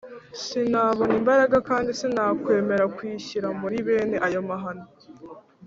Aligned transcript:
sinabona 0.43 1.13
imbaraga 1.19 1.57
kandi 1.69 1.89
sinakwemera 1.99 2.85
kwishyira 2.95 3.47
muri 3.61 3.77
bene 3.87 4.15
ayo 4.27 4.41
mahano. 4.49 4.85